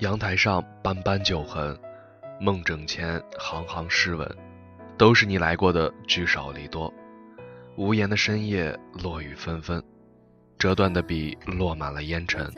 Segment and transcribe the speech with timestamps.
[0.00, 1.78] 阳台上斑斑酒痕，
[2.40, 4.26] 梦枕前行行诗文，
[4.96, 6.90] 都是你来过的聚少离多。
[7.76, 9.82] 无言的深夜，落雨纷纷，
[10.58, 12.50] 折断的笔落满了烟尘。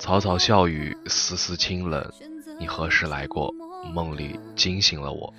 [0.00, 2.04] 草草笑语，丝丝清冷。
[2.58, 3.54] 你何时来过？
[3.94, 5.32] 梦里惊醒了我。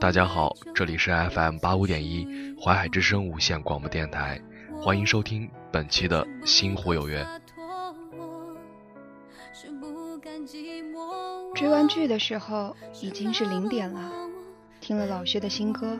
[0.00, 2.26] 大家好，这里是 FM 八五点一
[2.58, 4.40] 淮海之声无线广播电台，
[4.80, 7.22] 欢迎收听本期的《星湖有约》。
[11.56, 14.12] 追完剧的时候已经是零点了，
[14.78, 15.98] 听了老薛的新歌，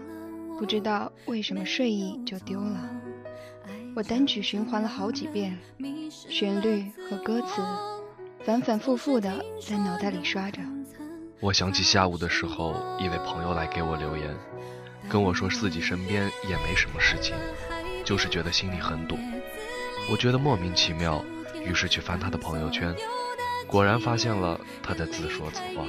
[0.59, 2.91] 不知道为什么睡意就丢了。
[3.96, 5.59] 我单曲循环了好几遍，
[6.10, 7.62] 旋律和歌词
[8.45, 10.60] 反反复复的在脑袋里刷着。
[11.41, 14.37] 我想起下午的时候，一位朋友来给我留言，
[15.09, 17.35] 跟我说自己身边也没什么事情，
[18.04, 19.16] 就是觉得心里很堵。
[20.10, 21.24] 我觉得莫名其妙，
[21.65, 22.95] 于是去翻他的朋友圈，
[23.66, 25.84] 果然发现了他在自说自话。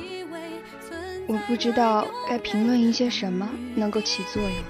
[1.28, 4.64] 我不知道该评论一些什么能够起作用，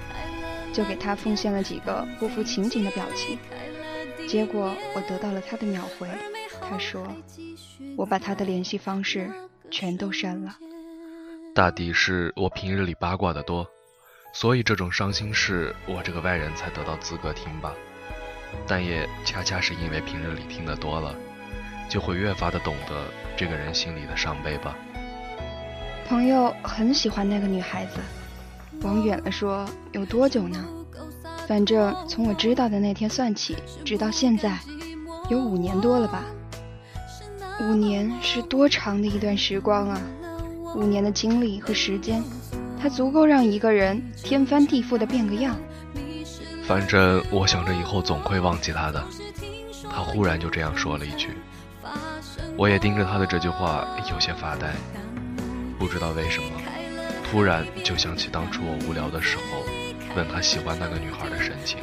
[0.72, 3.38] 就给他奉献了几个不符情景的表情。
[4.26, 6.08] 结果我得到了他的秒回，
[6.68, 7.06] 他说
[7.96, 9.30] ：“我把他的联系方式
[9.70, 10.56] 全都删了。”
[11.54, 13.66] 大抵是我平日里八卦的多，
[14.32, 17.72] 所以这种伤心事我这个外人才得到资格听吧。
[18.66, 21.14] 但也恰恰是因为平日里听得多了，
[21.88, 24.76] 就会越发的懂得这个人心里的伤悲吧。
[26.06, 28.00] 朋友很喜欢那个女孩子，
[28.82, 30.64] 往远了说有多久呢？
[31.46, 34.58] 反正从我知道的那天算起，直到现在，
[35.30, 36.24] 有五年多了吧。
[37.60, 40.00] 五年是多长的一段时光啊！
[40.76, 42.22] 五年的经历和时间，
[42.80, 45.56] 它足够让一个人天翻地覆的变个样。
[46.64, 49.02] 反正我想着以后总会忘记他的。
[49.90, 51.30] 他忽然就这样说了一句，
[52.58, 54.74] 我也盯着他的这句话有些发呆。
[55.78, 56.48] 不知道为什么，
[57.30, 59.64] 突然就想起当初我无聊的时候
[60.16, 61.78] 问他喜欢那个女孩的神情。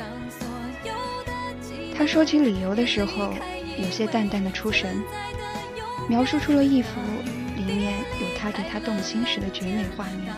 [1.98, 3.34] 他说起理由的时候，
[3.78, 5.02] 有些淡淡的出神，
[6.10, 7.00] 描述出了一幅。
[7.56, 10.32] 里面有他对她动心时的绝美画面，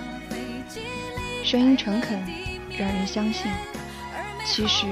[1.43, 2.17] 声音诚恳，
[2.77, 3.51] 让人相信，
[4.45, 4.85] 其实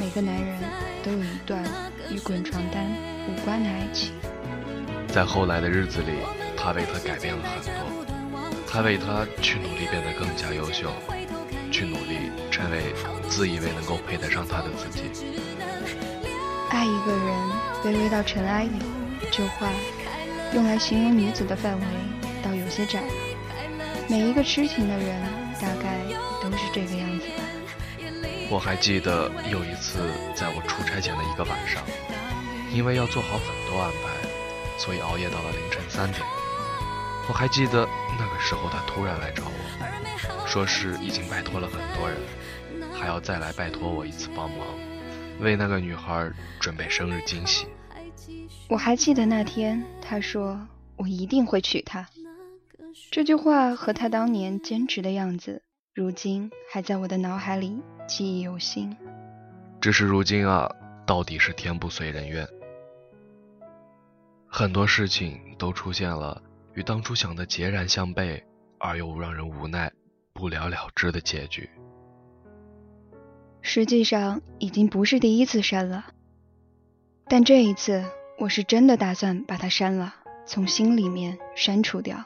[0.00, 0.58] 每个男人
[1.02, 1.62] 都有一段
[2.10, 2.86] 与滚床单
[3.28, 4.14] 无关的爱情。
[5.16, 6.12] 在后来的日子里，
[6.58, 7.72] 他为她改变了很多，
[8.70, 10.92] 他为她去努力变得更加优秀，
[11.72, 12.92] 去努力成为
[13.26, 15.04] 自以为能够配得上她的自己。
[16.68, 17.48] 爱一个人，
[17.82, 18.72] 卑微到尘埃里，
[19.32, 19.70] 这话。
[20.52, 21.86] 用来形容女子的范围
[22.42, 23.12] 倒有些窄了。
[24.08, 25.22] 每一个痴情的人，
[25.58, 25.96] 大概
[26.42, 27.42] 都是这个样子吧。
[28.50, 31.82] 我还记得有一次，在我出差前的一个晚上，
[32.70, 34.10] 因为要做好很多安排，
[34.78, 36.22] 所以熬夜到了凌晨三点。
[37.28, 37.88] 我还记得
[38.18, 42.18] 那个时候，他突然来找我，说是已经拜托了很多人，
[42.94, 44.66] 还要再来拜托我一次帮忙，
[45.40, 47.66] 为那个女孩准备生日惊喜。
[48.68, 50.60] 我还记得那天，他说
[50.96, 52.06] 我一定会娶她。
[53.10, 55.62] 这句话和他当年坚持的样子，
[55.94, 58.96] 如今还在我的脑海里记忆犹新。
[59.80, 60.70] 只是如今啊，
[61.04, 62.46] 到底是天不遂人愿，
[64.46, 66.42] 很多事情都出现了
[66.74, 68.42] 与当初想的截然相悖，
[68.78, 69.92] 而又让人无奈、
[70.32, 71.68] 不了了之的结局。
[73.62, 76.06] 实际上已经不是第一次删了，
[77.28, 78.04] 但这一次。
[78.38, 80.14] 我是真的打算把它删了，
[80.44, 82.22] 从心里面删除掉。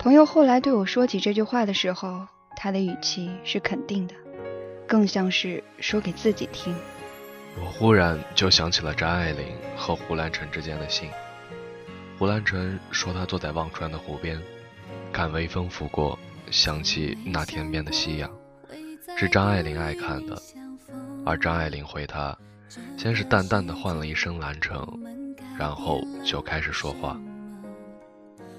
[0.00, 2.26] 朋友后来对我说起这句话的时候，
[2.56, 4.16] 他的语气是肯定的，
[4.88, 6.74] 更像是说给自己听。
[7.56, 11.08] 我忽然就想起了张爱玲和胡兰成之间的信。
[12.18, 14.40] 胡兰成说他坐在忘川的湖边，
[15.12, 16.18] 看微风拂过，
[16.50, 18.30] 想起那天边的夕阳，
[19.16, 20.40] 是张爱玲爱看的，
[21.24, 22.36] 而张爱玲回他。
[22.98, 24.86] 先是淡淡的唤了一声“兰城”，
[25.58, 27.18] 然后就开始说话。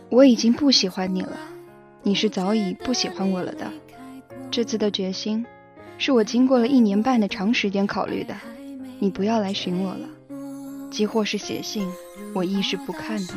[0.10, 1.38] 我已经不喜欢你了，
[2.02, 3.72] 你是早已不喜欢我了的。
[4.50, 5.46] 这次的决心，
[6.00, 8.36] 是我经过了一年半的长时间考虑的。
[9.02, 10.08] 你不要来寻我了，
[10.92, 11.88] 即或是写信，
[12.34, 13.34] 我亦是不看的。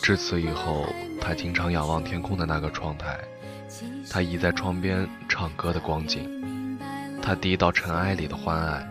[0.00, 0.86] 至此以后，
[1.20, 3.18] 他经常仰望天空的那个窗台，
[4.08, 6.78] 他倚在窗边唱歌的光景，
[7.20, 8.88] 他低到尘埃里的欢爱。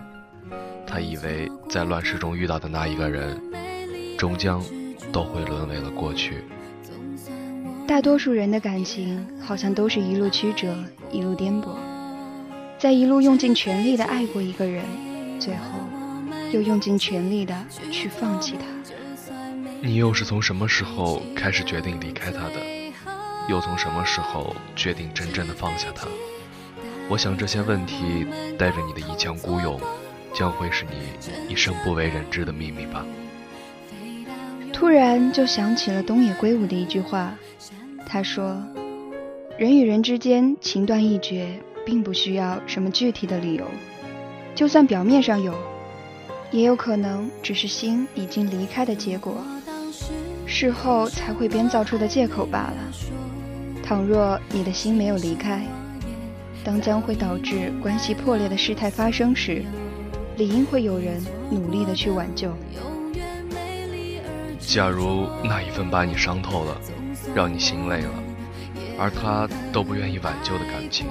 [0.85, 3.39] 他以为在乱世中遇到的那一个人，
[4.17, 4.61] 终将
[5.13, 6.43] 都会沦为了过去。
[7.87, 10.75] 大多数人的感情好像都是一路曲折，
[11.09, 11.77] 一路颠簸，
[12.77, 14.83] 在一路用尽全力的爱过一个人，
[15.41, 15.61] 最后
[16.51, 18.65] 又用尽全力的去放弃他。
[19.81, 22.61] 你又是从什么时候开始决定离开他的？
[23.49, 26.07] 又从什么时候决定真正的放下他？
[27.09, 29.81] 我想这些问题带着你的一腔孤勇，
[30.31, 33.03] 将会是你一生不为人知的秘密吧。
[34.71, 37.33] 突然就想起了东野圭吾的一句话，
[38.05, 38.63] 他说
[39.57, 43.65] ：“人与人之间情断意绝，并不需要什么具体的理由，
[44.53, 45.53] 就算表面上有，
[46.51, 49.37] 也有可能只是心已经离开的结果，
[50.45, 52.75] 事后才会编造出的借口罢了。
[53.83, 55.65] 倘若你的心没有离开，
[56.63, 59.63] 当将会导致关系破裂的事态发生时，
[60.37, 62.53] 理应会有人努力的去挽救。”
[64.59, 66.79] 假如那一份把你伤透了，
[67.35, 68.11] 让你心累了，
[68.97, 71.07] 而他都不愿意挽救的感情，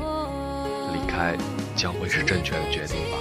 [0.91, 1.37] 离开
[1.75, 3.19] 将会是正确的决定吧。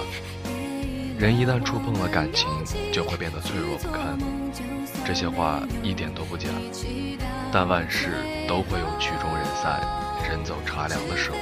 [1.18, 2.48] 人一旦触碰了感情，
[2.92, 4.18] 就会变得脆弱不堪。
[5.04, 6.48] 这些话一点都不假，
[7.52, 9.80] 但万事都会有曲终人散、
[10.28, 11.36] 人走茶凉的时候。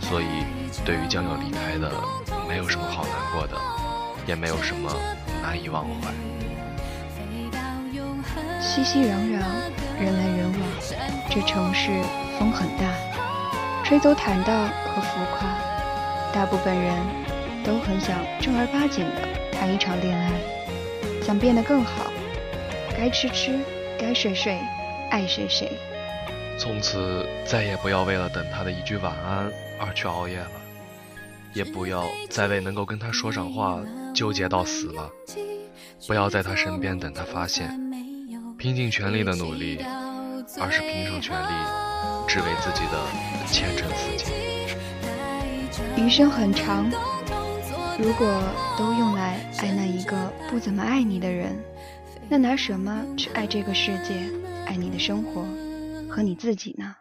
[0.00, 0.44] 所以，
[0.84, 1.92] 对于将要离开的，
[2.48, 3.56] 没有什么好难过的，
[4.26, 4.90] 也没有什么
[5.42, 6.10] 难以忘怀。
[8.60, 9.42] 熙熙攘攘，
[10.00, 10.60] 人来人往，
[11.28, 11.90] 这城市
[12.38, 12.86] 风很大，
[13.88, 15.48] 吹走坦荡和浮夸。
[16.30, 16.94] 大部分人
[17.64, 20.30] 都很想正儿八经的谈一场恋爱，
[21.22, 22.12] 想变得更好，
[22.94, 23.58] 该吃吃，
[23.98, 24.58] 该睡睡，
[25.10, 25.72] 爱谁谁。
[26.58, 29.50] 从此再也不要为了等他的一句晚安
[29.80, 30.50] 而去熬夜了，
[31.54, 33.80] 也不要再为能够跟他说上话
[34.14, 35.10] 纠结到死了。
[36.06, 37.70] 不要在他身边等他发现。
[38.58, 39.78] 拼尽全力的努力，
[40.60, 41.87] 而是拼上全力，
[42.26, 43.06] 只为自己的
[43.46, 44.34] 前程似锦。
[45.96, 46.90] 余生很长，
[47.98, 48.42] 如果
[48.76, 51.58] 都用来爱那一个不怎么爱你的人，
[52.28, 54.14] 那拿什么去爱这个世界，
[54.66, 55.44] 爱你的生活
[56.08, 56.94] 和你自己呢？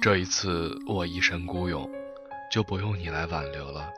[0.00, 1.88] 这一次我一身孤勇，
[2.50, 3.90] 就不用你来挽留了。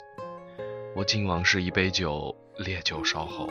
[0.96, 3.48] 我敬往事一杯酒，烈酒烧后，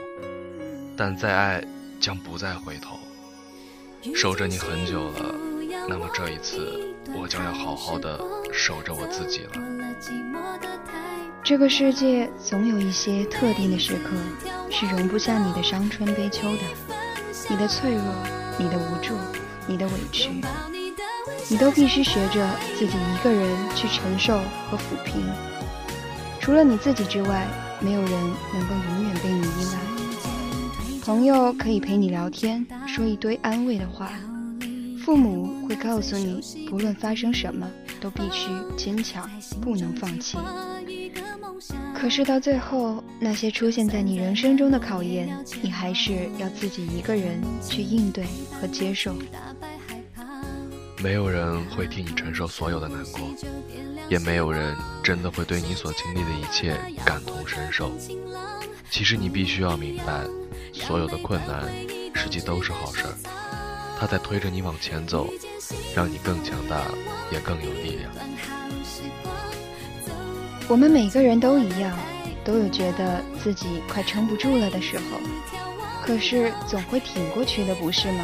[0.97, 1.63] 但再爱
[1.99, 2.97] 将不再回头。
[4.13, 5.35] 守着你很久了，
[5.89, 6.79] 那么这一次，
[7.15, 8.19] 我将要好好的
[8.51, 9.51] 守着我自己了。
[11.41, 14.17] 这个世界总有一些特定的时刻，
[14.69, 16.63] 是容不下你的伤春悲秋的，
[17.49, 18.03] 你的脆弱，
[18.57, 19.15] 你的无助，
[19.65, 20.41] 你的委屈，
[21.49, 22.45] 你都必须学着
[22.77, 24.37] 自己一个人去承受
[24.69, 25.23] 和抚平。
[26.41, 27.47] 除了你自己之外，
[27.79, 29.79] 没有人能够永远被你依赖。
[31.01, 34.07] 朋友可以陪你聊天，说一堆安慰的话；
[35.07, 37.65] 父母会告诉你，不论发生什么，
[38.01, 39.25] 都必须坚强，
[39.61, 40.37] 不能放弃。
[41.95, 48.25] 可是到最后，那些出现在你人生中的考验，你还是要自己一个人去应对
[48.59, 49.15] 和接受。
[51.01, 53.21] 没有人会替你承受所有的难过，
[54.09, 57.93] 也没有人真的会对你所经历的一切感同身受。
[58.91, 60.25] 其实你必须要明白。
[60.73, 61.65] 所有的困难，
[62.13, 63.13] 实际都是好事儿，
[63.99, 65.27] 他在推着你往前走，
[65.95, 66.85] 让你更强大，
[67.31, 68.11] 也更有力量。
[70.67, 71.97] 我们每个人都一样，
[72.45, 75.19] 都有觉得自己快撑不住了的时候，
[76.03, 78.23] 可是总会挺过去的，不是吗？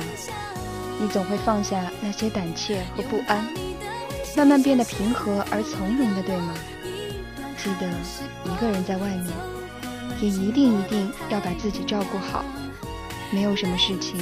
[0.99, 3.43] 你总会放下那些胆怯和不安，
[4.37, 6.53] 慢慢变得平和而从容的，对吗？
[7.57, 7.89] 记得
[8.45, 9.27] 一个人在外面。
[10.21, 12.45] 也一定一定要把自己照顾好，
[13.31, 14.15] 没有什么事情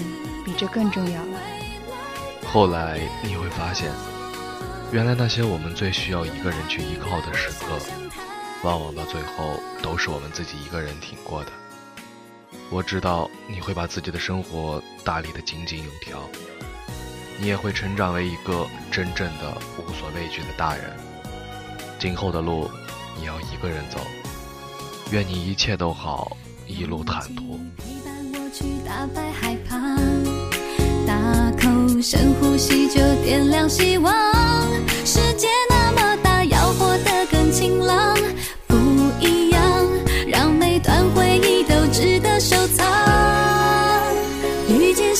[0.43, 1.40] 比这更重要了。
[2.51, 3.89] 后来你会发现，
[4.91, 7.79] 原来那些我们最需要一个人去依靠的时刻，
[8.61, 11.51] 往往到最后都是我们自己一个人挺过的。
[12.69, 16.19] 我知道你会把自己的生活打理得井井有条，
[17.39, 20.91] 你也会成长为一个真正的无所畏惧的大人。
[21.99, 22.69] 今后的路，
[23.17, 24.05] 你要一个人走。
[25.11, 26.35] 愿你一切都好，
[26.67, 27.57] 一路坦途。
[31.07, 34.11] 大口深呼吸，就点亮希望。
[35.05, 38.17] 世界那么大，要活得更晴朗。
[38.65, 38.75] 不
[39.19, 39.61] 一样，
[40.27, 42.85] 让每段回忆都值得收藏。
[44.67, 45.15] 遇见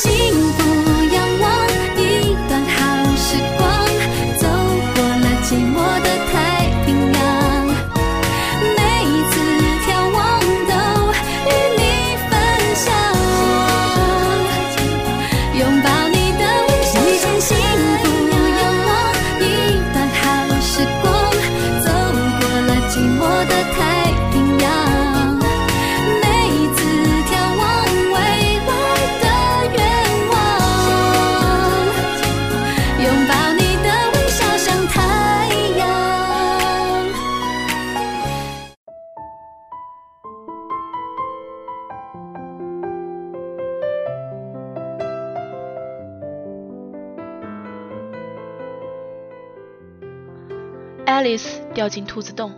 [51.73, 52.51] 掉进兔子洞，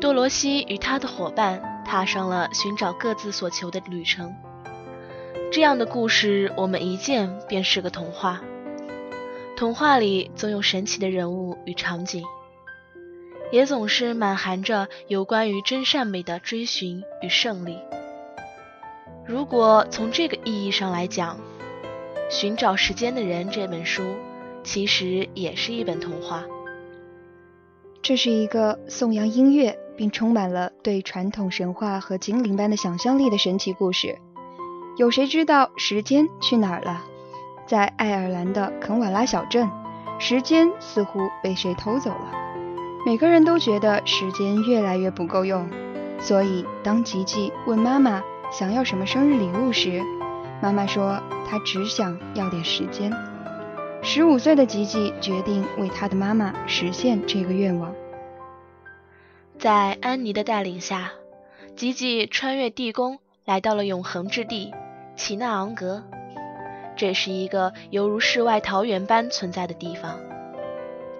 [0.00, 4.34] 多罗西与他的伙伴踏上了寻找各自所求的旅程。
[5.50, 8.40] 这样的故事，我们一见便是个童话。
[9.56, 12.24] 童话里总有神奇的人物与场景，
[13.52, 17.78] 也总是满含着有关于真善美的追寻与胜利。
[19.26, 21.36] 如果从这个意义上来讲，
[22.30, 24.02] 《寻找时间的人》这本书
[24.64, 26.44] 其实也是一本童话。
[28.02, 34.18] 这是一个颂扬音乐并充满了对传统神话和精灵般的想象力的神奇故事。
[34.96, 37.00] 有谁知道时间去哪儿了？
[37.64, 39.70] 在爱尔兰的肯瓦拉小镇，
[40.18, 42.32] 时间似乎被谁偷走了。
[43.06, 45.68] 每个人都觉得时间越来越不够用，
[46.18, 50.02] 所以当吉吉问妈妈想要什么生日礼物时，
[50.60, 53.12] 妈妈说她只想要点时间。
[54.04, 57.94] 十五岁的吉吉决定为他的妈妈实现这个愿望。
[59.60, 61.12] 在安妮的带领下，
[61.76, 64.74] 吉吉穿越地宫，来到了永恒之地
[65.14, 66.02] 奇纳昂格。
[66.96, 70.18] 这是一个犹如世外桃源般存在的地方。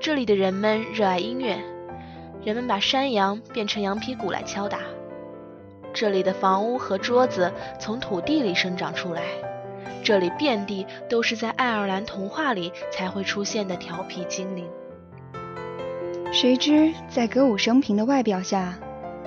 [0.00, 1.56] 这里的人们热爱音乐，
[2.42, 4.80] 人们把山羊变成羊皮鼓来敲打。
[5.94, 9.22] 这里的房屋和桌子从土地里生长出来。
[10.02, 14.66] 这里遍地都是在爱尔兰童话里才会出现的调皮精灵。
[16.32, 18.78] 谁知在歌舞升平的外表下，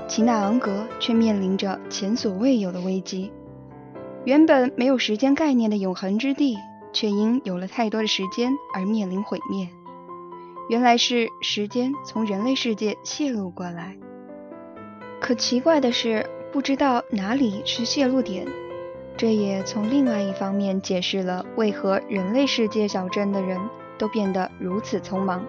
[0.07, 3.31] 奇纳昂格却面临着前所未有的危机。
[4.23, 6.57] 原本没有时间概念的永恒之地，
[6.91, 9.69] 却因有了太多的时间而面临毁灭。
[10.67, 13.95] 原来是时间从人类世界泄露过来。
[15.21, 18.47] 可奇怪的是，不知道哪里是泄露点。
[19.17, 23.59] 这也从另外一方面解释了为何人类世界小镇的人
[23.97, 25.45] 都变得如此匆忙。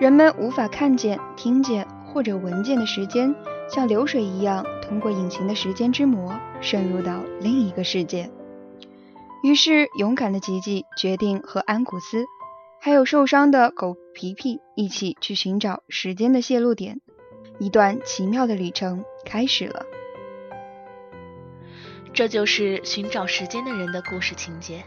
[0.00, 3.34] 人们无法看见、听见或者闻见的时间，
[3.68, 8.30] 像流水一样通过隐形的时间之膜渗入到另一个世界。
[9.44, 12.24] 于是，勇敢的吉吉决定和安古斯，
[12.80, 17.00] 还有受伤的狗皮皮一起去寻找时间的泄露点。
[17.58, 19.86] 一段奇妙的旅程开始了。
[22.12, 24.84] 这就是寻找时间的人的故事情节，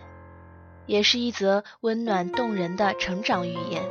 [0.86, 3.82] 也是一则温暖动人的成长寓言。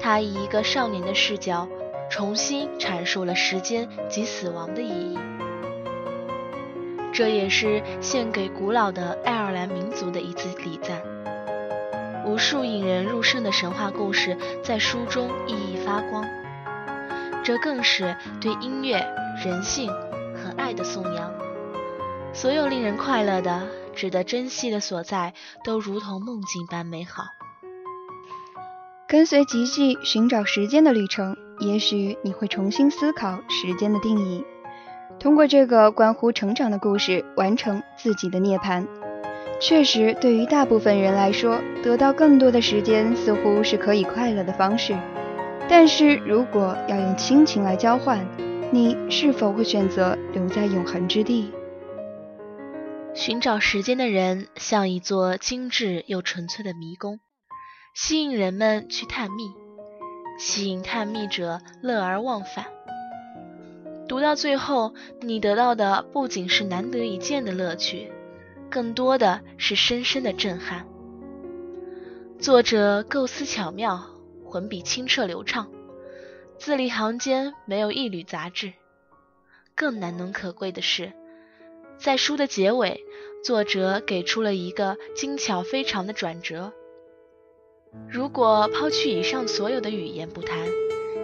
[0.00, 1.68] 他以一个少年的视角，
[2.08, 5.18] 重新阐述了时间及死亡的意义。
[7.12, 11.02] 这也是献给古老的爱尔兰民族的一次礼赞。
[12.24, 16.24] 无数引人入胜的神话故事在书中熠熠发光，
[17.42, 19.04] 这更是对音乐、
[19.44, 19.90] 人性
[20.34, 21.41] 和爱的颂扬。
[22.34, 25.34] 所有令人快乐的、值得珍惜的所在，
[25.64, 27.24] 都如同梦境般美好。
[29.06, 34.42] 跟随吉吉寻找时间的旅程，也许你会重新思考时间的定义，
[35.20, 38.86] 通过这个关乎成长的故事，完成自己的涅槃。
[39.60, 44.96] 确实，对于大部分人来说，得到更多的时间似乎是可以快乐的方式。
[45.68, 48.26] 但是如果要用亲情来交换，
[48.70, 51.52] 你是否会选择留在永恒之地？
[53.14, 57.20] 寻找时间的人像一座精致又纯粹的迷宫，
[57.94, 59.52] 吸引人们去探秘，
[60.38, 62.66] 吸引探秘者乐而忘返。
[64.08, 68.10] 读到最后，你得到的不仅是难得一见的乐趣，
[68.70, 70.86] 更多的是深深的震撼。
[72.40, 74.02] 作者构思巧妙，
[74.46, 75.70] 文笔清澈流畅，
[76.58, 78.72] 字里行间没有一缕杂质。
[79.74, 81.12] 更难能可贵的是。
[82.02, 83.04] 在书的结尾，
[83.44, 86.72] 作者给出了一个精巧非常的转折。
[88.10, 90.66] 如果抛去以上所有的语言不谈，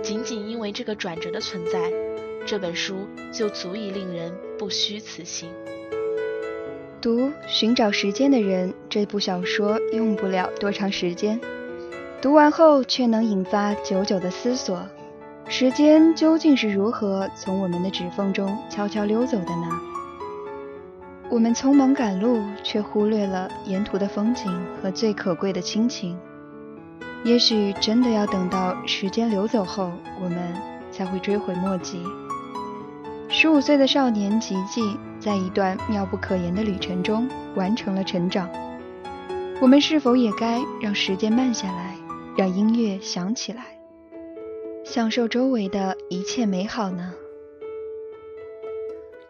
[0.04, 1.92] 仅仅因为这个转折的存在，
[2.47, 2.94] 这本书
[3.32, 5.49] 就足以令人不虚此行。
[7.02, 11.40] 读《寻找时间的人》这部小说用不了多长时间，
[12.23, 14.87] 读完后却能引发久久的思索：
[15.49, 19.80] 时间究竟是如何从我们的指缝中悄悄溜走的呢？
[21.30, 26.18] 我们匆忙赶路，却忽略了沿途的风景和最可贵的亲情。
[27.23, 29.92] 也许真的要等到时间流走后，
[30.23, 30.54] 我们
[30.90, 32.02] 才会追悔莫及。
[33.28, 38.49] 十五岁的少年吉吉，在一段妙不可言的旅程中完成了成长。
[39.61, 41.94] 我们是否也该让时间慢下来，
[42.38, 43.64] 让音乐响起来，
[44.82, 47.12] 享受周围的一切美好呢？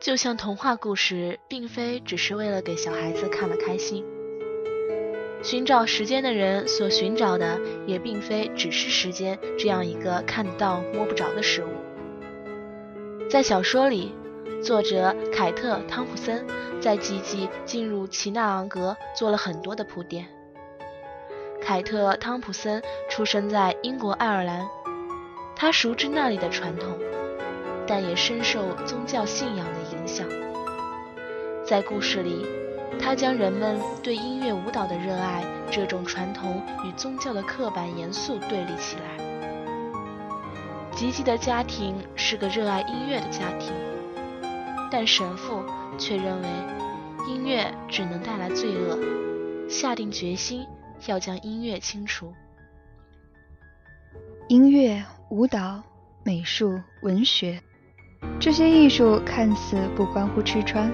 [0.01, 4.05] 就像童话故事，并非只是为了给小孩子看了开心。
[5.43, 11.69] 寻找时间的人所寻找的也并非只是时间这样一个看得到摸不着的事物。
[13.29, 14.15] 在小说里，
[14.63, 16.47] 作者凯特·汤普森
[16.81, 20.27] 在吉吉进入奇纳昂格做了很多的铺垫。
[21.61, 24.69] 凯特·汤普森出生在英国爱尔兰，
[25.57, 26.97] 他熟知那里的传统，
[27.89, 30.29] 但也深受宗教信仰的影响。
[31.67, 32.47] 在故事里，
[33.01, 39.25] 他将人们对音乐舞蹈的热爱这种传统与宗教的刻板严肃对立起来。
[40.93, 43.73] 吉吉的家庭是个热爱音乐的家庭，
[44.91, 45.63] 但神父
[45.97, 46.49] 却认为
[47.29, 48.99] 音乐只能带来罪恶，
[49.69, 50.67] 下定决心
[51.07, 52.35] 要将音乐清除。
[54.49, 55.83] 音乐、舞蹈、
[56.25, 57.63] 美术、文学，
[58.41, 60.91] 这些艺术看似不关乎吃穿。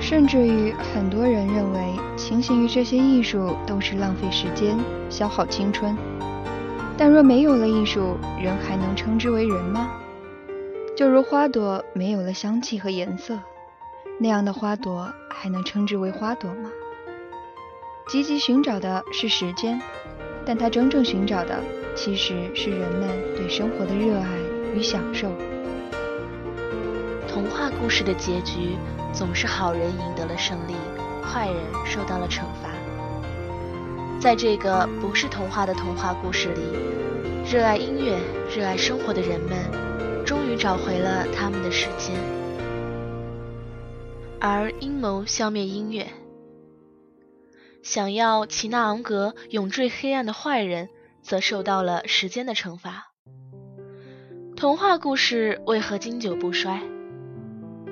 [0.00, 4.78] 甚至于很多人认为，倾心于这些艺术都是浪费时间、
[5.10, 5.96] 消耗青春。
[6.96, 9.90] 但若没有了艺术，人还能称之为人吗？
[10.96, 13.38] 就如花朵没有了香气和颜色，
[14.18, 16.70] 那样的花朵还能称之为花朵吗？
[18.08, 19.80] 积极寻找的是时间，
[20.44, 21.62] 但他真正寻找的
[21.94, 24.26] 其实是人们对生活的热爱
[24.74, 25.30] 与享受。
[27.38, 28.76] 童话故事的结局。
[29.12, 30.74] 总是好人赢得了胜利，
[31.22, 32.68] 坏人受到了惩罚。
[34.20, 36.60] 在这个不是童话的童话故事里，
[37.48, 38.18] 热爱音乐、
[38.54, 39.56] 热爱生活的人们，
[40.26, 42.16] 终于找回了他们的时间。
[44.40, 46.08] 而阴谋消灭音乐，
[47.84, 50.88] 想要齐纳昂格永坠黑暗的坏人，
[51.22, 53.12] 则受到了时间的惩罚。
[54.56, 56.82] 童话故事为何经久不衰？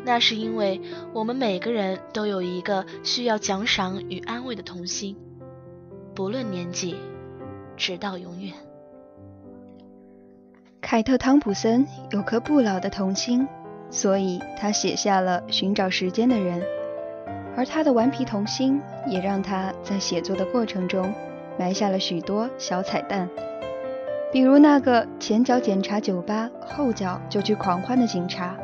[0.06, 0.80] 那是因为
[1.12, 5.16] 我们每个人都有一个需要奖赏与安慰的童心，
[6.14, 6.94] 不论年纪，
[7.76, 8.54] 直到永远。
[10.80, 13.48] 凯特·汤普森有颗不老的童心，
[13.90, 16.60] 所以他写下了《寻找时间的人》，
[17.56, 21.12] 而他的顽皮童心也让他在写作的过程中
[21.58, 23.28] 埋下了许多小彩蛋，
[24.32, 28.56] 比如那个前脚检查酒吧，后脚就去狂欢的警察。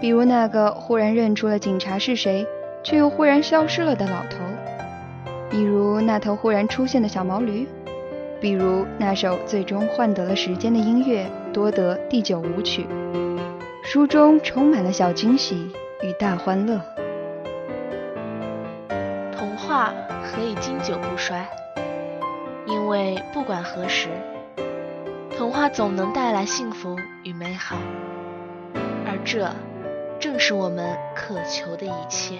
[0.00, 2.46] 比如那个忽然认出了警察是谁，
[2.82, 4.38] 却又忽然消失了的老头；
[5.50, 7.66] 比如那头忽然出现的小毛驴；
[8.40, 12.82] 比如那首最终换得了时间的音乐《多德第九舞曲》。
[13.82, 15.70] 书中充满了小惊喜
[16.02, 16.80] 与大欢乐。
[19.36, 21.46] 童话何以经久不衰？
[22.66, 24.08] 因为不管何时，
[25.36, 27.76] 童话总能带来幸福与美好，
[29.06, 29.48] 而这。
[30.20, 32.38] 正是我们渴求的一切。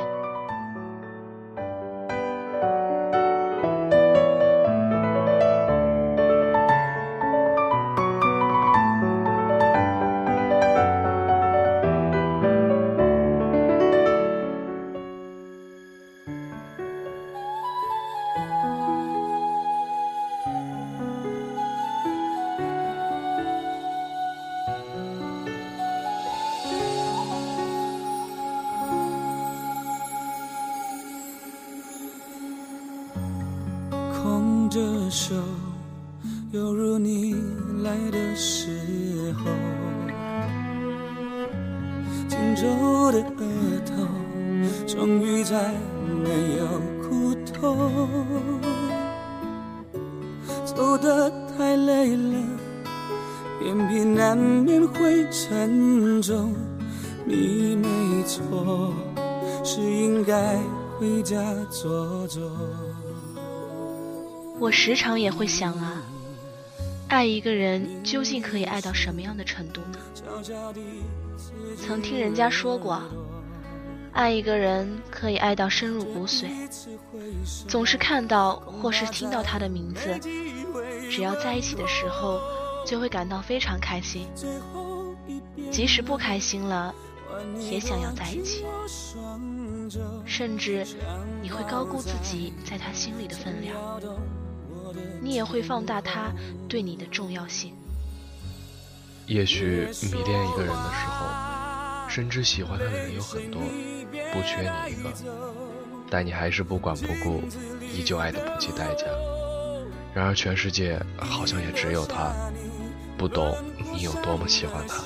[64.74, 66.02] 时常也会想啊，
[67.08, 69.98] 爱一个人究竟可以爱到什么样的程度呢？
[71.78, 73.00] 曾听人家说过，
[74.12, 76.48] 爱一个人可以爱到深入骨髓，
[77.68, 80.18] 总是看到或是听到他的名字，
[81.08, 82.40] 只要在一起的时候
[82.84, 84.26] 就会感到非常开心，
[85.70, 86.92] 即使不开心了，
[87.58, 88.64] 也想要在一起，
[90.26, 90.84] 甚至
[91.40, 93.74] 你会高估自己在他心里的分量。
[95.24, 96.30] 你也会放大他
[96.68, 97.72] 对你的重要性。
[99.26, 103.62] 也许迷恋一个人的时候，深知喜欢他的人有很多，
[104.32, 105.10] 不缺你一个，
[106.10, 107.40] 但你还是不管不顾，
[107.80, 109.06] 依旧爱的不计代价。
[110.12, 112.30] 然而全世界好像也只有他，
[113.16, 113.56] 不懂
[113.94, 115.02] 你有多么喜欢他。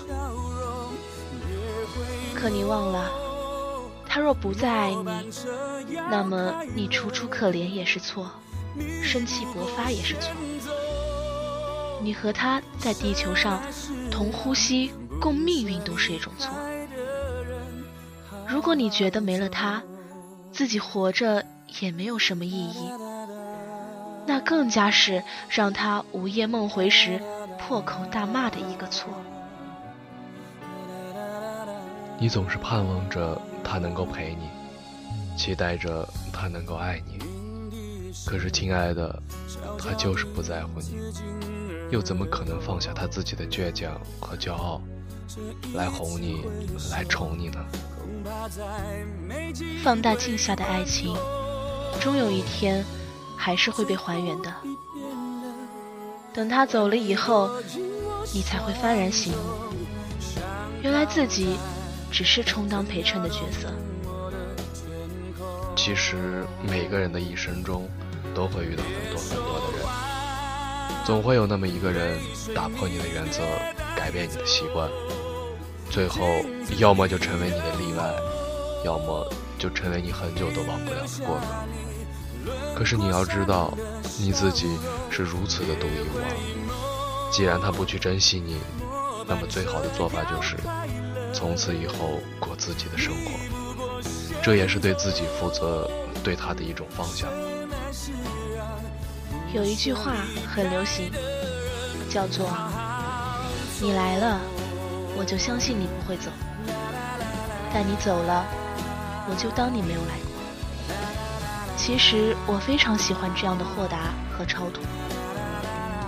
[2.34, 3.08] 可你忘了，
[4.08, 4.18] 他。
[4.18, 5.30] 他若不再爱你，
[6.10, 8.28] 那么你楚楚可怜也是错，
[9.02, 10.32] 生气勃发也是错。
[12.00, 13.60] 你和他在地球上
[14.10, 16.52] 同呼吸共命运都是一种错。
[18.46, 19.82] 如果你觉得没了他，
[20.52, 21.44] 自己活着
[21.80, 22.90] 也没有什么意义，
[24.26, 27.20] 那更加是让他午夜梦回时
[27.58, 29.12] 破口大骂的一个错。
[32.18, 34.48] 你总是盼望着他能够陪你，
[35.36, 37.17] 期待着他能够爱你。
[38.26, 39.22] 可是，亲爱的，
[39.78, 40.96] 他就是不在乎你，
[41.90, 44.80] 又怎么可能放下他自己的倔强和骄傲，
[45.74, 46.42] 来哄你，
[46.90, 47.64] 来宠你呢？
[49.82, 51.16] 放大镜下的爱情，
[52.00, 52.84] 终有一天
[53.36, 54.52] 还是会被还原的。
[56.34, 57.50] 等他走了以后，
[58.34, 59.72] 你才会幡然醒悟，
[60.82, 61.56] 原来自己。
[62.10, 63.68] 只是充当陪衬的角色。
[65.76, 67.86] 其实每个人的一生中，
[68.34, 69.86] 都会遇到很多很多的人，
[71.04, 72.18] 总会有那么一个人
[72.54, 73.40] 打破你的原则，
[73.96, 74.88] 改变你的习惯，
[75.90, 76.26] 最后
[76.78, 78.12] 要么就成为你的例外，
[78.84, 79.26] 要么
[79.58, 81.42] 就成为你很久都忘不了的过客。
[82.74, 83.76] 可是你要知道，
[84.18, 84.68] 你自己
[85.10, 87.30] 是如此的独一无二。
[87.30, 88.56] 既然他不去珍惜你，
[89.26, 90.56] 那么最好的做法就是。
[91.34, 94.00] 从此以后过自己的生活，
[94.42, 95.88] 这也是对自己负责，
[96.24, 97.28] 对他的一种方向。
[99.52, 100.12] 有一句话
[100.46, 101.10] 很流行，
[102.10, 102.48] 叫做
[103.80, 104.40] “你来了，
[105.16, 106.30] 我就相信你不会走；
[107.72, 108.44] 但你走了，
[109.28, 110.94] 我就当你没有来过。”
[111.76, 114.84] 其实我非常喜欢这样的豁达和超脱。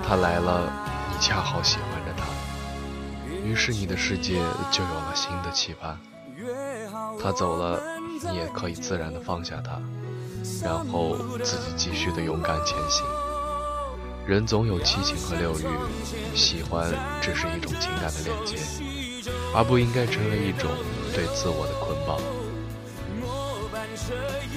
[0.07, 0.71] 他来了，
[1.11, 2.25] 你恰好喜欢着他。
[3.43, 4.35] 于是你的世界
[4.71, 5.99] 就有了新的期盼。
[7.23, 7.81] 他走了，
[8.31, 9.81] 你也可以自然的放下他，
[10.63, 13.05] 然后自己继续的勇敢前行。
[14.27, 15.65] 人总有七情和六欲，
[16.37, 18.57] 喜欢只是一种情感的链接，
[19.55, 20.71] 而不应该成为一种
[21.15, 22.21] 对自我的捆绑。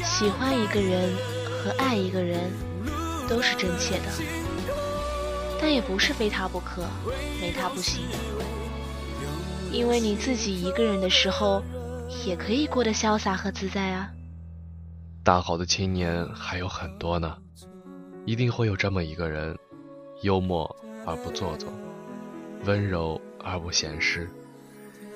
[0.03, 1.15] 喜欢一个人
[1.63, 2.51] 和爱一个人
[3.27, 4.05] 都是真切的，
[5.59, 6.83] 但也不是非他不可，
[7.41, 8.01] 没他不行。
[9.71, 11.63] 因为你自己一个人的时候，
[12.25, 14.09] 也可以过得潇洒和自在啊。
[15.23, 17.37] 大好的青年还有很多呢，
[18.25, 19.57] 一定会有这么一个人，
[20.21, 21.71] 幽默而不做作，
[22.65, 24.29] 温柔而不显示。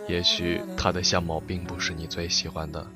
[0.07, 2.87] 也许他的相貌并不是你最喜欢的，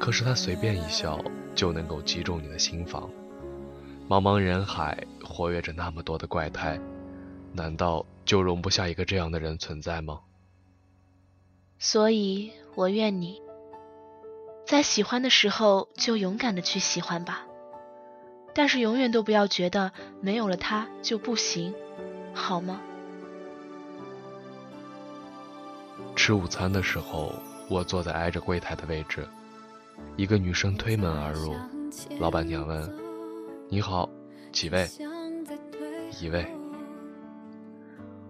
[0.00, 1.16] 可是他随便一笑
[1.54, 3.08] 就能够击中你的心房。
[4.08, 6.80] 茫茫人海，活跃着那么多的怪胎，
[7.52, 10.18] 难道就容不下一个这样的人存在吗？
[11.78, 13.40] 所以，我愿你
[14.66, 17.46] 在喜欢的时候就勇敢的去喜欢吧，
[18.52, 21.72] 但是永远都不要觉得没有了他就不行，
[22.34, 22.80] 好吗？
[26.16, 27.32] 吃午餐的时候，
[27.68, 29.24] 我坐在挨着柜台的位置，
[30.16, 31.54] 一个女生推门而入，
[32.18, 32.92] 老板娘问
[33.70, 34.08] ：“你好，
[34.50, 34.88] 几位
[36.20, 36.44] ？”“一位。”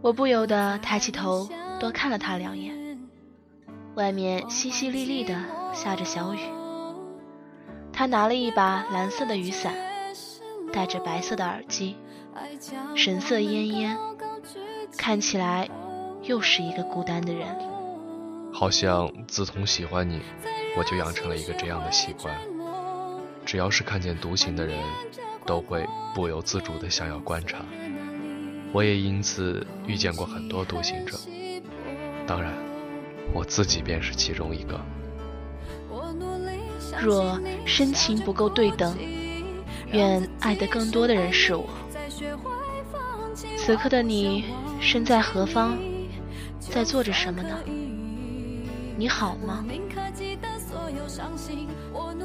[0.02, 1.48] 我不由得抬起头，
[1.80, 2.76] 多看了她两眼。
[3.94, 5.34] 外面淅淅沥沥的
[5.76, 6.38] 下着小雨，
[7.92, 9.74] 他拿了一把蓝色的雨伞，
[10.72, 11.96] 戴着白色的耳机，
[12.96, 13.94] 神色恹恹，
[14.96, 15.68] 看起来
[16.22, 17.46] 又是一个孤单的人。
[18.50, 20.22] 好像自从喜欢你，
[20.78, 22.34] 我就养成了一个这样的习惯：
[23.44, 24.82] 只要是看见独行的人，
[25.44, 27.58] 都会不由自主的想要观察。
[28.72, 31.18] 我也因此遇见过很多独行者，
[32.26, 32.50] 当然。
[33.34, 34.80] 我自己便是其中一个。
[37.00, 38.96] 若深情不够对等，
[39.92, 41.68] 愿爱得更多的人是我。
[43.56, 44.44] 此刻的你
[44.80, 45.76] 身在何方，
[46.58, 47.58] 在做着什么呢？
[48.96, 49.64] 你好吗？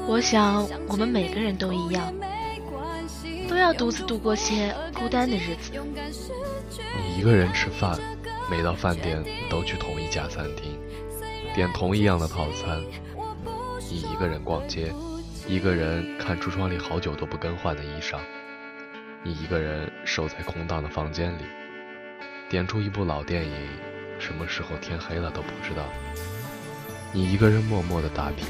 [0.06, 2.12] 我想我们每个人都一样，
[3.48, 5.72] 都要独自度过些孤单的日子。
[6.98, 7.98] 你一个人吃饭，
[8.50, 10.78] 每到饭点都去同一家餐厅。
[11.54, 12.82] 点同一样的套餐，
[13.92, 14.90] 你一个人逛街，
[15.46, 18.16] 一个人看橱窗里好久都不更换的衣裳，
[19.22, 21.42] 你一个人守在空荡的房间里，
[22.48, 23.52] 点出一部老电影，
[24.18, 25.82] 什么时候天黑了都不知道。
[27.12, 28.46] 你一个人默默的打拼，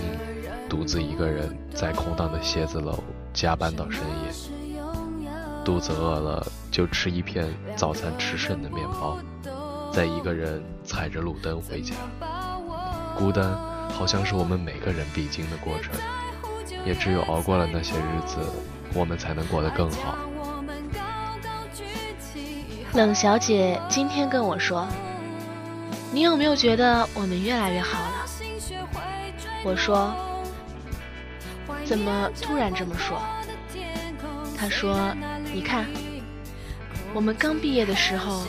[0.68, 3.02] 独自一个人在空荡的写字楼
[3.32, 4.32] 加班到深夜，
[5.64, 9.18] 肚子饿了就吃一片早餐吃剩的面包，
[9.92, 11.96] 再一个人踩着路灯回家。
[13.16, 13.44] 孤单
[13.92, 15.94] 好像是我们每个人必经的过程，
[16.84, 18.38] 也只有熬过了那些日子，
[18.94, 20.16] 我们才能过得更好。
[22.94, 24.86] 冷小姐今天跟我说
[26.12, 28.26] ：“你有没有觉得我们越来越好了？”
[29.64, 30.12] 我说
[31.86, 33.18] ：“怎么突然这么说？”
[34.58, 35.14] 她说
[35.54, 35.86] ：“你看，
[37.14, 38.44] 我们刚毕业的时候，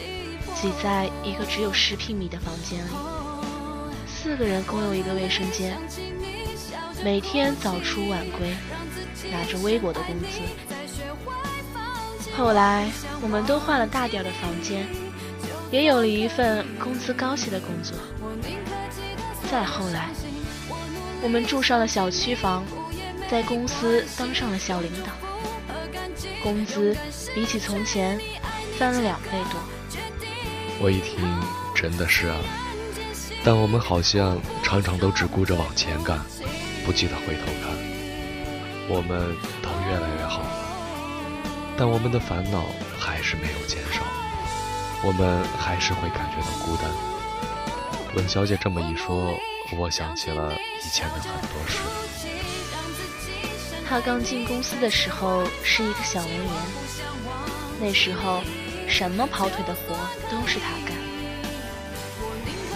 [0.56, 2.92] 挤在一个只有十平米的房间里，
[4.24, 5.78] 四个人共用一个卫生间，
[7.04, 8.56] 每天早出晚归，
[9.30, 10.40] 拿着微薄的工资。”
[12.34, 12.90] 后来，
[13.22, 14.88] 我们都换了大点的房间，
[15.72, 17.98] 也有了一份工资高些的工作。
[19.52, 20.08] 再后来，
[21.22, 22.64] 我们住上了小区房，
[23.30, 25.12] 在公司当上了小领导，
[26.42, 26.96] 工资
[27.36, 28.18] 比起从前
[28.80, 29.60] 翻了两倍多。
[30.80, 31.20] 我一听，
[31.76, 32.38] 真的是啊，
[33.46, 36.18] 但我们好像常常都只顾着往前赶，
[36.86, 37.74] 不记得回头看。
[38.90, 40.50] 我们都越来越好了。
[41.78, 42.66] 但我们的烦恼
[42.98, 44.02] 还是没有减少，
[45.04, 46.90] 我们还是会感觉到孤单。
[48.16, 49.38] 文小姐这么一说，
[49.78, 50.54] 我想起了
[50.86, 51.80] 以前的很多事。
[53.86, 56.48] 她刚进公司的时候是一个小文员，
[57.82, 58.42] 那时候
[58.88, 59.98] 什么跑腿的活
[60.32, 60.93] 都是她干。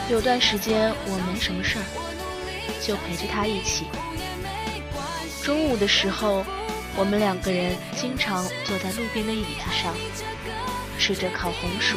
[0.09, 1.85] 有段时间我没什么事儿，
[2.81, 3.85] 就陪着他一起。
[5.43, 6.45] 中午的时候。
[6.99, 9.93] 我们两个人经常坐在路边的椅子上，
[10.97, 11.95] 吃着烤红薯，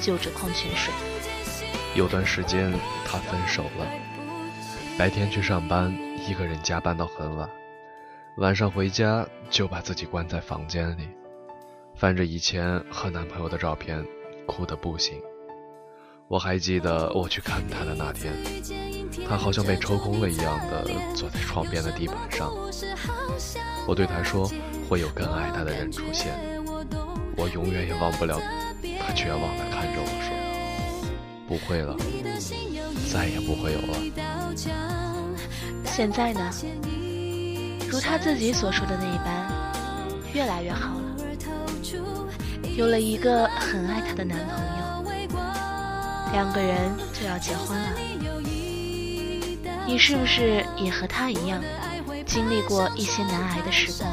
[0.00, 0.92] 就着矿泉水。
[1.94, 2.72] 有段时间
[3.06, 3.86] 他分手了，
[4.98, 5.96] 白天去上班，
[6.28, 7.48] 一个人加班到很晚，
[8.38, 11.08] 晚上回家就把自己关在房间里，
[11.94, 14.04] 翻着以前和男朋友的照片，
[14.48, 15.16] 哭得不行。
[16.32, 18.32] 我还记得我去看他的那天，
[19.28, 20.82] 他好像被抽空了一样的
[21.14, 22.50] 坐在窗边的地板上。
[23.86, 24.50] 我对他说
[24.88, 26.32] ：“会有更爱他的人出现。”
[27.36, 28.40] 我永远也忘不了
[28.98, 30.32] 他绝望的看着我说
[31.46, 31.94] ：“不会了，
[33.12, 33.98] 再也不会有了。”
[35.84, 36.50] 现在呢？
[37.90, 39.52] 如他自己所说的那一般，
[40.32, 41.02] 越来越好了，
[42.74, 44.71] 有了一个很爱他的男朋友，
[46.32, 47.90] 两个人就要结婚了。
[49.86, 51.62] 你是不是也和他一样？
[52.24, 54.10] 经历过一些难挨的时光，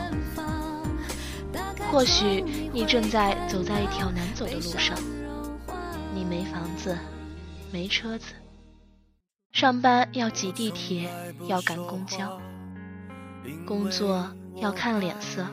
[1.89, 4.97] 或许你正在走在一条难走的路上。
[6.13, 6.97] 你没房子，
[7.71, 8.33] 没车子，
[9.53, 11.09] 上班要挤地铁，
[11.47, 12.41] 要赶公交，
[13.65, 15.47] 工作要看脸色，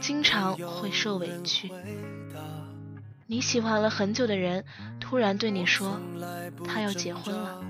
[0.00, 1.70] 经常会受委屈。
[3.32, 4.64] 你喜欢了很久的人，
[4.98, 6.00] 突然对你说
[6.66, 7.62] 他要结婚了。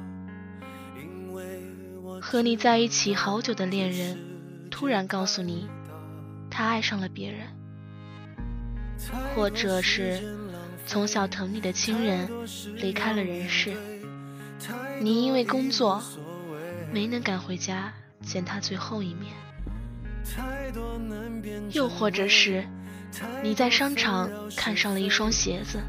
[2.18, 4.16] 和你在一起好久的恋人。
[4.70, 5.68] 突然告诉你，
[6.50, 7.46] 他爱上了别人，
[9.34, 10.34] 或者是
[10.86, 12.26] 从小疼你的亲人
[12.76, 13.74] 离开了人世，
[15.02, 16.02] 你因为工作
[16.90, 17.92] 没能赶回家
[18.22, 19.34] 见他最后一面。
[21.72, 22.66] 又或者是
[23.42, 25.80] 你在商场看上了一双鞋子，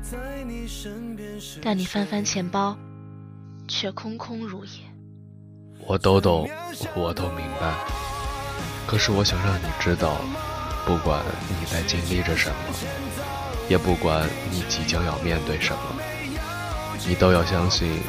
[1.61, 2.77] 但你翻翻钱包，
[3.67, 4.71] 却空空如也。
[5.87, 6.49] 我都懂，
[6.95, 7.73] 我都明白。
[8.87, 10.17] 可是我想让你知道，
[10.85, 12.55] 不管你在经历着什么，
[13.69, 15.81] 也不管你即将要面对什么，
[17.07, 18.01] 你都要相信，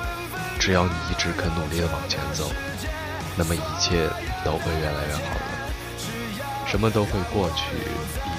[0.59, 2.51] 只要你一直肯努力的往前走，
[3.37, 4.09] 那么一切
[4.45, 7.65] 都会越来越好的，什么都会过去，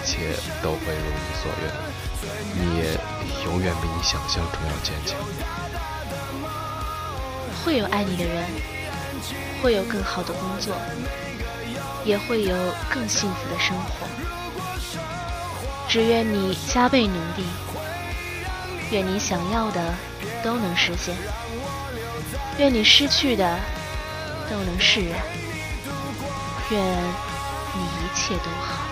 [0.03, 1.71] 一切都会如你所愿，
[2.55, 2.83] 你也
[3.45, 5.17] 永远比你想象中要坚强。
[7.63, 8.43] 会有爱你的人，
[9.61, 10.75] 会有更好的工作。
[12.05, 12.53] 也会有
[12.93, 14.05] 更幸福的生活。
[15.87, 17.45] 只愿你加倍努力，
[18.91, 19.93] 愿你想要的
[20.43, 21.15] 都能实现，
[22.57, 23.57] 愿你失去的
[24.49, 25.21] 都能释然，
[26.71, 26.81] 愿
[27.73, 28.82] 你一切都好。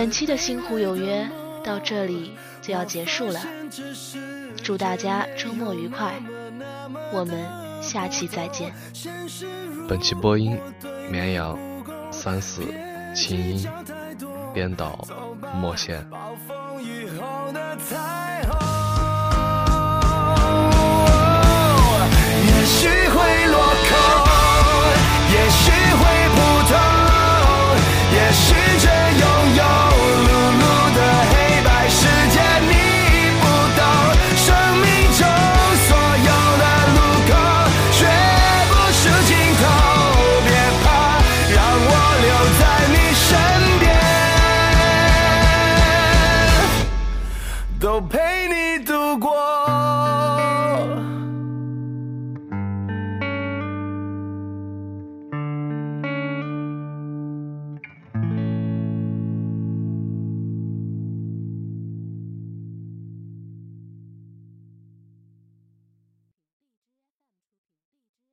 [0.00, 1.28] 本期的《星湖有约》
[1.62, 2.32] 到这里
[2.62, 3.38] 就要结束了，
[4.64, 6.14] 祝大家周末愉快，
[7.12, 7.46] 我们
[7.82, 8.72] 下期再见。
[9.86, 10.58] 本期播音：
[11.10, 11.58] 绵阳
[12.10, 12.62] 三四
[13.14, 13.68] 琴音，
[14.54, 15.06] 编导：
[15.60, 16.02] 墨线。